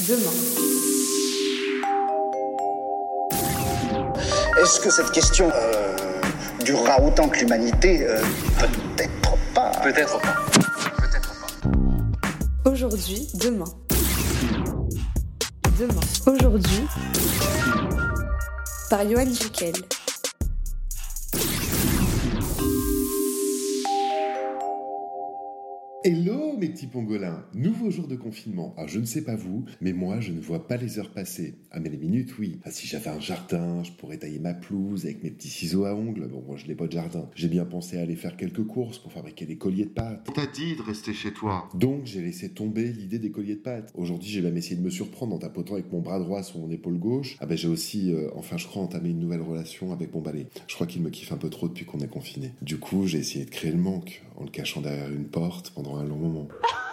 demain. 0.00 0.32
Est-ce 4.62 4.80
que 4.80 4.90
cette 4.90 5.10
question 5.10 5.50
euh, 5.54 5.96
durera 6.64 7.00
autant 7.02 7.28
que 7.28 7.38
l'humanité 7.40 8.06
Euh, 8.06 8.20
Peut-être 8.58 9.36
pas. 9.54 9.70
Peut-être 9.82 10.20
pas. 10.20 10.34
Peut-être 10.98 11.34
pas. 11.40 12.70
Aujourd'hui, 12.70 13.28
demain. 13.34 13.64
Demain. 15.78 16.00
Aujourd'hui. 16.26 16.86
Par 18.90 19.08
Johan 19.08 19.26
Jekyll. 19.32 19.74
Hello 26.04 26.55
mes 26.56 26.68
petits 26.68 26.86
pangolins, 26.86 27.44
nouveau 27.54 27.90
jour 27.90 28.08
de 28.08 28.16
confinement. 28.16 28.74
Alors 28.76 28.88
je 28.88 28.98
ne 28.98 29.04
sais 29.04 29.22
pas 29.22 29.36
vous, 29.36 29.64
mais 29.80 29.92
moi 29.92 30.20
je 30.20 30.32
ne 30.32 30.40
vois 30.40 30.66
pas 30.66 30.76
les 30.76 30.98
heures 30.98 31.10
passer. 31.10 31.54
Ah 31.70 31.80
mais 31.80 31.90
les 31.90 31.98
minutes 31.98 32.38
oui. 32.38 32.58
Ah, 32.64 32.70
si 32.70 32.86
j'avais 32.86 33.10
un 33.10 33.20
jardin, 33.20 33.82
je 33.82 33.92
pourrais 33.92 34.16
tailler 34.16 34.38
ma 34.38 34.54
pelouse 34.54 35.04
avec 35.04 35.22
mes 35.22 35.30
petits 35.30 35.48
ciseaux 35.48 35.84
à 35.84 35.94
ongles. 35.94 36.28
Bon 36.28 36.42
moi 36.46 36.56
je 36.56 36.66
n'ai 36.66 36.74
pas 36.74 36.86
de 36.86 36.92
jardin. 36.92 37.28
J'ai 37.34 37.48
bien 37.48 37.64
pensé 37.64 37.98
à 37.98 38.02
aller 38.02 38.16
faire 38.16 38.36
quelques 38.36 38.64
courses 38.66 38.98
pour 38.98 39.12
fabriquer 39.12 39.44
des 39.44 39.56
colliers 39.56 39.84
de 39.84 39.90
pâtes. 39.90 40.26
T'as 40.34 40.46
dit 40.46 40.76
de 40.76 40.82
rester 40.82 41.12
chez 41.12 41.32
toi. 41.32 41.68
Donc 41.74 42.06
j'ai 42.06 42.22
laissé 42.22 42.48
tomber 42.48 42.92
l'idée 42.92 43.18
des 43.18 43.30
colliers 43.30 43.56
de 43.56 43.60
pâtes. 43.60 43.92
Aujourd'hui 43.94 44.30
j'ai 44.30 44.42
même 44.42 44.56
essayé 44.56 44.76
de 44.76 44.82
me 44.82 44.90
surprendre 44.90 45.34
en 45.34 45.38
tapotant 45.38 45.74
avec 45.74 45.92
mon 45.92 46.00
bras 46.00 46.18
droit 46.18 46.42
sur 46.42 46.58
mon 46.58 46.70
épaule 46.70 46.98
gauche. 46.98 47.36
Ah 47.40 47.46
ben 47.46 47.58
j'ai 47.58 47.68
aussi, 47.68 48.12
euh, 48.12 48.30
enfin 48.34 48.56
je 48.56 48.66
crois, 48.66 48.82
entamé 48.82 49.10
une 49.10 49.20
nouvelle 49.20 49.42
relation 49.42 49.92
avec 49.92 50.14
mon 50.14 50.20
balai. 50.20 50.46
Je 50.68 50.74
crois 50.74 50.86
qu'il 50.86 51.02
me 51.02 51.10
kiffe 51.10 51.32
un 51.32 51.36
peu 51.36 51.50
trop 51.50 51.68
depuis 51.68 51.84
qu'on 51.84 52.00
est 52.00 52.08
confiné. 52.08 52.52
Du 52.62 52.78
coup 52.78 53.06
j'ai 53.06 53.18
essayé 53.18 53.44
de 53.44 53.50
créer 53.50 53.72
le 53.72 53.78
manque 53.78 54.22
en 54.36 54.44
le 54.44 54.50
cachant 54.50 54.80
derrière 54.80 55.10
une 55.10 55.24
porte 55.24 55.70
pendant 55.70 55.96
un 55.96 56.04
long 56.04 56.16
moment. 56.16 56.45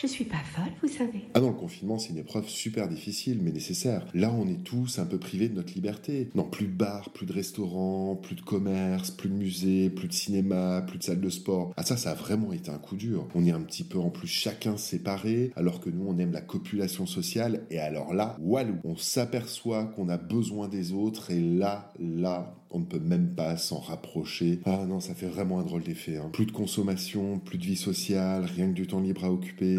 Je 0.00 0.06
suis 0.06 0.24
pas 0.24 0.36
folle, 0.54 0.72
vous 0.82 0.88
savez. 0.88 1.22
Ah 1.32 1.40
non, 1.40 1.48
le 1.48 1.54
confinement, 1.54 1.98
c'est 1.98 2.10
une 2.10 2.18
épreuve 2.18 2.46
super 2.48 2.86
difficile, 2.86 3.40
mais 3.42 3.50
nécessaire. 3.50 4.06
Là, 4.12 4.30
on 4.30 4.46
est 4.46 4.62
tous 4.62 4.98
un 4.98 5.06
peu 5.06 5.18
privés 5.18 5.48
de 5.48 5.54
notre 5.54 5.72
liberté. 5.72 6.28
Non, 6.34 6.44
plus 6.44 6.66
de 6.66 6.72
bars, 6.72 7.10
plus 7.10 7.24
de 7.24 7.32
restaurants, 7.32 8.14
plus 8.14 8.36
de 8.36 8.42
commerce, 8.42 9.10
plus 9.10 9.30
de 9.30 9.34
musées, 9.34 9.88
plus 9.88 10.08
de 10.08 10.12
cinéma, 10.12 10.82
plus 10.86 10.98
de 10.98 11.02
salles 11.02 11.22
de 11.22 11.30
sport. 11.30 11.72
Ah 11.78 11.82
ça, 11.82 11.96
ça 11.96 12.10
a 12.10 12.14
vraiment 12.14 12.52
été 12.52 12.70
un 12.70 12.76
coup 12.76 12.96
dur. 12.96 13.26
On 13.34 13.46
est 13.46 13.52
un 13.52 13.62
petit 13.62 13.84
peu 13.84 13.98
en 13.98 14.10
plus 14.10 14.28
chacun 14.28 14.76
séparé, 14.76 15.50
alors 15.56 15.80
que 15.80 15.88
nous, 15.88 16.04
on 16.06 16.18
aime 16.18 16.32
la 16.32 16.42
copulation 16.42 17.06
sociale. 17.06 17.62
Et 17.70 17.78
alors 17.78 18.12
là, 18.12 18.36
walou, 18.40 18.76
on 18.84 18.96
s'aperçoit 18.96 19.84
qu'on 19.84 20.10
a 20.10 20.18
besoin 20.18 20.68
des 20.68 20.92
autres, 20.92 21.30
et 21.30 21.40
là, 21.40 21.94
là, 21.98 22.54
on 22.70 22.80
ne 22.80 22.84
peut 22.84 22.98
même 22.98 23.34
pas 23.34 23.56
s'en 23.56 23.78
rapprocher. 23.80 24.60
Ah 24.66 24.84
non, 24.86 25.00
ça 25.00 25.14
fait 25.14 25.26
vraiment 25.26 25.60
un 25.60 25.64
drôle 25.64 25.82
d'effet. 25.82 26.16
hein. 26.16 26.30
Plus 26.32 26.46
de 26.46 26.52
consommation, 26.52 27.38
plus 27.38 27.58
de 27.58 27.64
vie 27.64 27.76
sociale, 27.76 28.44
rien 28.44 28.68
que 28.68 28.74
du 28.74 28.86
temps 28.86 29.00
libre 29.00 29.24
à 29.24 29.30
occuper. 29.30 29.78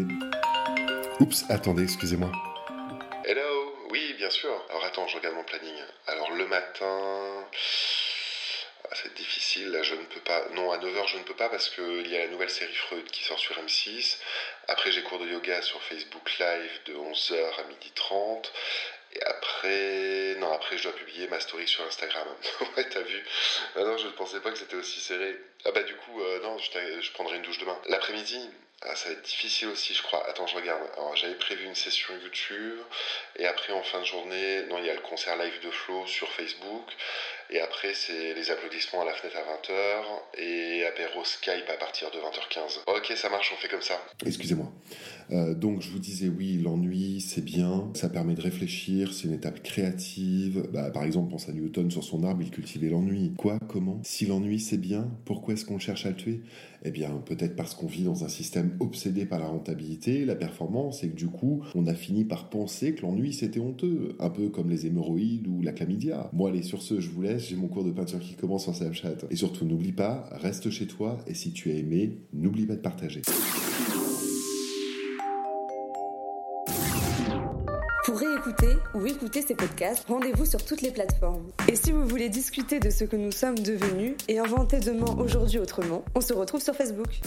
Oups, 1.20 1.44
attendez, 1.48 1.82
excusez-moi. 1.82 2.30
Hello, 3.24 3.72
oui, 3.90 4.14
bien 4.16 4.30
sûr. 4.30 4.50
Alors 4.70 4.84
attends, 4.84 5.06
je 5.08 5.16
regarde 5.16 5.34
mon 5.36 5.44
planning. 5.44 5.74
Alors 6.06 6.30
le 6.36 6.46
matin... 6.48 7.46
Ah, 8.84 8.94
c'est 8.94 9.12
difficile, 9.14 9.70
là 9.70 9.82
je 9.82 9.94
ne 9.94 10.04
peux 10.04 10.20
pas. 10.20 10.48
Non, 10.50 10.70
à 10.72 10.78
9h 10.78 11.08
je 11.08 11.18
ne 11.18 11.22
peux 11.24 11.34
pas 11.34 11.48
parce 11.48 11.68
qu'il 11.68 12.06
y 12.06 12.16
a 12.16 12.20
la 12.20 12.28
nouvelle 12.28 12.50
série 12.50 12.74
Freud 12.74 13.04
qui 13.10 13.24
sort 13.24 13.38
sur 13.38 13.58
M6. 13.62 14.16
Après 14.68 14.92
j'ai 14.92 15.02
cours 15.02 15.18
de 15.18 15.26
yoga 15.26 15.60
sur 15.62 15.82
Facebook 15.82 16.38
Live 16.38 16.80
de 16.86 16.94
11h 16.94 17.34
à 17.34 17.62
12h30. 17.62 18.50
Et 19.14 19.22
après, 19.22 20.34
non, 20.38 20.52
après 20.52 20.76
je 20.76 20.82
dois 20.84 20.92
publier 20.92 21.28
ma 21.28 21.40
story 21.40 21.66
sur 21.66 21.84
Instagram. 21.86 22.28
ouais, 22.76 22.88
t'as 22.88 23.00
vu 23.00 23.24
Ah 23.76 23.84
non, 23.84 23.96
je 23.96 24.06
ne 24.06 24.12
pensais 24.12 24.40
pas 24.40 24.50
que 24.50 24.58
c'était 24.58 24.76
aussi 24.76 25.00
serré. 25.00 25.36
Ah 25.64 25.72
bah 25.72 25.82
du 25.82 25.94
coup, 25.96 26.20
euh, 26.20 26.40
non, 26.42 26.58
je, 26.58 27.12
prendrai 27.12 27.36
une 27.36 27.42
douche 27.42 27.58
demain. 27.58 27.78
L'après-midi, 27.86 28.50
ah, 28.82 28.94
ça 28.94 29.08
va 29.08 29.14
être 29.14 29.22
difficile 29.22 29.68
aussi, 29.68 29.94
je 29.94 30.02
crois. 30.02 30.26
Attends, 30.28 30.46
je 30.46 30.54
regarde. 30.54 30.82
Alors, 30.94 31.16
j'avais 31.16 31.34
prévu 31.34 31.64
une 31.64 31.74
session 31.74 32.14
YouTube. 32.22 32.78
Et 33.36 33.46
après, 33.46 33.72
en 33.72 33.82
fin 33.82 34.00
de 34.00 34.04
journée, 34.04 34.62
non, 34.64 34.78
il 34.78 34.84
y 34.84 34.90
a 34.90 34.94
le 34.94 35.00
concert 35.00 35.36
live 35.36 35.58
de 35.60 35.70
Flo 35.70 36.06
sur 36.06 36.30
Facebook. 36.32 36.92
Et 37.50 37.60
après, 37.60 37.94
c'est 37.94 38.34
les 38.34 38.50
applaudissements 38.50 39.02
à 39.02 39.04
la 39.06 39.12
fenêtre 39.12 39.38
à 39.38 39.40
20h. 39.40 40.42
Et 40.42 40.84
apéro 40.84 41.24
Skype 41.24 41.68
à 41.72 41.78
partir 41.78 42.10
de 42.10 42.18
20h15. 42.18 42.80
Ok, 42.86 43.12
ça 43.16 43.30
marche, 43.30 43.52
on 43.54 43.60
fait 43.60 43.68
comme 43.68 43.82
ça. 43.82 44.00
Excusez-moi. 44.26 44.70
Euh, 45.30 45.54
donc, 45.54 45.82
je 45.82 45.90
vous 45.90 45.98
disais, 45.98 46.28
oui, 46.28 46.58
l'ennui, 46.62 47.20
c'est 47.20 47.44
bien. 47.44 47.90
Ça 47.94 48.08
permet 48.08 48.34
de 48.34 48.42
réfléchir. 48.42 49.12
C'est 49.12 49.24
une 49.24 49.34
étape 49.34 49.62
créative. 49.62 50.68
Bah, 50.72 50.90
par 50.90 51.04
exemple, 51.04 51.30
pense 51.30 51.48
à 51.48 51.52
Newton 51.52 51.90
sur 51.90 52.04
son 52.04 52.24
arbre, 52.24 52.42
il 52.42 52.50
cultivait 52.50 52.88
l'ennui. 52.88 53.32
Quoi? 53.36 53.58
Comment? 53.68 54.00
Si 54.04 54.26
l'ennui, 54.26 54.60
c'est 54.60 54.78
bien, 54.78 55.08
pourquoi 55.24 55.54
est-ce 55.54 55.64
qu'on 55.64 55.78
cherche 55.78 56.06
à 56.06 56.10
le 56.10 56.16
tuer? 56.16 56.40
Eh 56.84 56.90
bien, 56.90 57.10
peut-être 57.26 57.56
parce 57.56 57.74
qu'on 57.74 57.86
vit 57.86 58.04
dans 58.04 58.24
un 58.24 58.28
système 58.28 58.76
obsédé 58.78 59.26
par 59.26 59.40
la 59.40 59.46
rentabilité, 59.46 60.24
la 60.24 60.36
performance, 60.36 61.02
et 61.02 61.08
que 61.08 61.16
du 61.16 61.26
coup, 61.26 61.64
on 61.74 61.86
a 61.86 61.94
fini 61.94 62.24
par 62.24 62.50
penser 62.50 62.94
que 62.94 63.02
l'ennui 63.02 63.32
c'était 63.32 63.58
honteux, 63.58 64.16
un 64.20 64.30
peu 64.30 64.48
comme 64.48 64.70
les 64.70 64.86
hémorroïdes 64.86 65.48
ou 65.48 65.60
la 65.60 65.72
chlamydia. 65.72 66.30
Bon, 66.32 66.46
allez, 66.46 66.62
sur 66.62 66.82
ce, 66.82 67.00
je 67.00 67.10
vous 67.10 67.22
laisse, 67.22 67.37
j'ai 67.38 67.56
mon 67.56 67.68
cours 67.68 67.84
de 67.84 67.92
peinture 67.92 68.18
qui 68.20 68.34
commence 68.34 68.64
sur 68.64 68.74
Snapchat. 68.74 69.16
Et 69.30 69.36
surtout, 69.36 69.64
n'oublie 69.64 69.92
pas, 69.92 70.28
reste 70.32 70.70
chez 70.70 70.86
toi, 70.86 71.18
et 71.26 71.34
si 71.34 71.52
tu 71.52 71.70
as 71.70 71.74
aimé, 71.74 72.18
n'oublie 72.32 72.66
pas 72.66 72.74
de 72.74 72.80
partager. 72.80 73.22
Pour 78.04 78.18
réécouter 78.18 78.76
ou 78.94 79.06
écouter 79.06 79.42
ces 79.42 79.54
podcasts, 79.54 80.06
rendez-vous 80.08 80.46
sur 80.46 80.64
toutes 80.64 80.80
les 80.80 80.90
plateformes. 80.90 81.46
Et 81.70 81.76
si 81.76 81.92
vous 81.92 82.06
voulez 82.06 82.30
discuter 82.30 82.80
de 82.80 82.88
ce 82.88 83.04
que 83.04 83.16
nous 83.16 83.32
sommes 83.32 83.58
devenus 83.58 84.14
et 84.28 84.38
inventer 84.38 84.80
demain 84.80 85.14
aujourd'hui 85.18 85.58
autrement, 85.58 86.02
on 86.14 86.20
se 86.20 86.32
retrouve 86.32 86.62
sur 86.62 86.74
Facebook. 86.74 87.20